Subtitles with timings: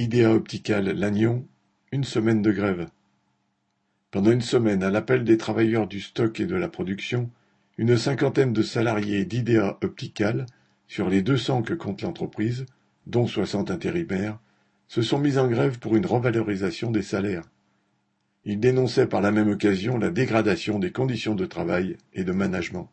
[0.00, 1.44] Idea Optical Lannion,
[1.90, 2.86] une semaine de grève.
[4.12, 7.28] Pendant une semaine, à l'appel des travailleurs du stock et de la production,
[7.78, 10.46] une cinquantaine de salariés d'Idea Optical,
[10.86, 12.64] sur les deux cents que compte l'entreprise,
[13.08, 14.38] dont soixante intérimaires,
[14.86, 17.50] se sont mis en grève pour une revalorisation des salaires.
[18.44, 22.88] Ils dénonçaient par la même occasion la dégradation des conditions de travail et de management.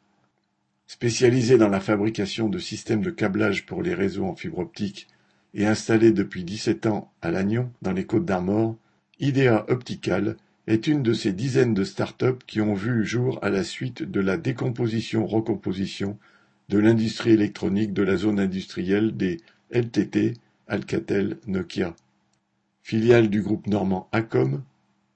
[0.88, 5.08] Spécialisés dans la fabrication de systèmes de câblage pour les réseaux en fibre optique
[5.56, 8.76] et installé depuis dix-sept ans à Lannion, dans les Côtes-d'Armor,
[9.20, 10.36] Idea Optical
[10.68, 14.20] est une de ces dizaines de start-up qui ont vu jour à la suite de
[14.20, 16.18] la décomposition-recomposition
[16.68, 19.38] de l'industrie électronique de la zone industrielle des
[19.72, 20.34] LTT,
[20.68, 21.96] Alcatel, Nokia.
[22.82, 24.64] Filiale du groupe normand Acom,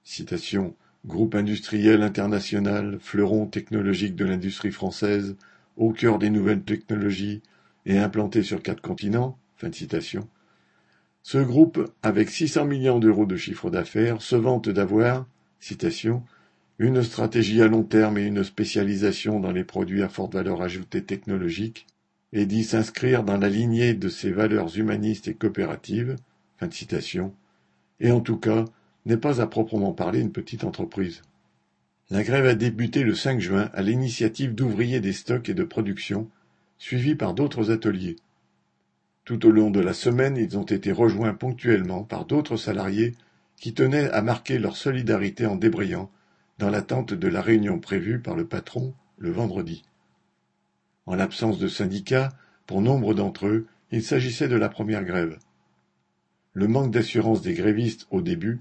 [0.02, 0.74] citation
[1.06, 5.34] Groupe industriel international, fleuron technologique de l'industrie française,
[5.76, 7.40] au cœur des nouvelles technologies
[7.86, 9.38] et implanté sur quatre continents,
[11.22, 15.26] ce groupe, avec 600 millions d'euros de chiffre d'affaires, se vante d'avoir,
[16.78, 21.04] une stratégie à long terme et une spécialisation dans les produits à forte valeur ajoutée
[21.04, 21.86] technologique,
[22.32, 26.16] et dit s'inscrire dans la lignée de ses valeurs humanistes et coopératives,
[28.00, 28.64] et en tout cas
[29.04, 31.22] n'est pas à proprement parler une petite entreprise.
[32.10, 36.28] La grève a débuté le 5 juin à l'initiative d'ouvriers des stocks et de production,
[36.78, 38.16] suivie par d'autres ateliers.
[39.30, 43.14] Tout au long de la semaine, ils ont été rejoints ponctuellement par d'autres salariés
[43.54, 46.10] qui tenaient à marquer leur solidarité en débrayant,
[46.58, 49.84] dans l'attente de la réunion prévue par le patron le vendredi.
[51.06, 52.30] En l'absence de syndicats,
[52.66, 55.38] pour nombre d'entre eux, il s'agissait de la première grève.
[56.52, 58.58] Le manque d'assurance des grévistes au début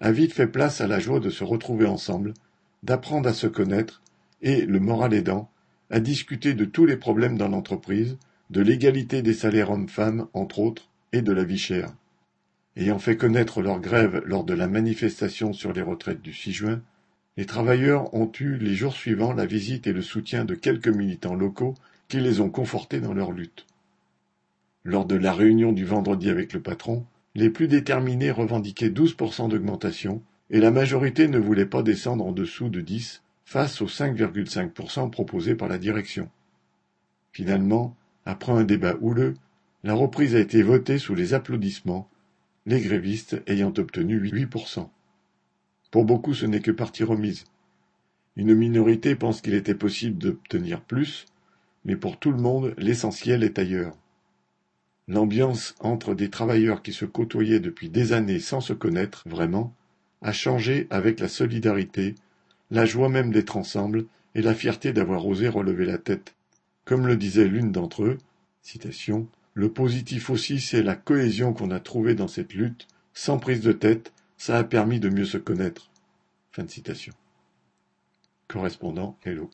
[0.00, 2.34] a vite fait place à la joie de se retrouver ensemble,
[2.82, 4.02] d'apprendre à se connaître
[4.42, 5.50] et, le moral aidant,
[5.88, 8.18] à discuter de tous les problèmes dans l'entreprise,
[8.50, 11.92] de l'égalité des salaires hommes-femmes, entre autres, et de la vie chère.
[12.76, 16.82] Ayant fait connaître leur grève lors de la manifestation sur les retraites du 6 juin,
[17.36, 21.34] les travailleurs ont eu les jours suivants la visite et le soutien de quelques militants
[21.34, 21.74] locaux
[22.08, 23.66] qui les ont confortés dans leur lutte.
[24.84, 30.22] Lors de la réunion du vendredi avec le patron, les plus déterminés revendiquaient 12% d'augmentation
[30.50, 35.54] et la majorité ne voulait pas descendre en dessous de 10 face aux 5,5% proposés
[35.54, 36.28] par la direction.
[37.32, 39.34] Finalement, après un débat houleux,
[39.82, 42.08] la reprise a été votée sous les applaudissements,
[42.66, 44.88] les grévistes ayant obtenu 8%.
[45.90, 47.44] Pour beaucoup, ce n'est que partie remise.
[48.36, 51.26] Une minorité pense qu'il était possible d'obtenir plus,
[51.84, 53.96] mais pour tout le monde, l'essentiel est ailleurs.
[55.08, 59.74] L'ambiance entre des travailleurs qui se côtoyaient depuis des années sans se connaître vraiment
[60.22, 62.14] a changé avec la solidarité,
[62.70, 66.34] la joie même d'être ensemble et la fierté d'avoir osé relever la tête.
[66.84, 68.18] Comme le disait l'une d'entre eux,
[69.54, 73.72] le positif aussi, c'est la cohésion qu'on a trouvée dans cette lutte, sans prise de
[73.72, 75.90] tête, ça a permis de mieux se connaître.
[78.48, 79.48] Correspondant Hello.